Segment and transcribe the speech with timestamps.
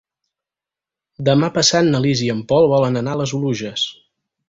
[1.29, 3.89] Demà passat na Lis i en Pol volen anar a les Oluges.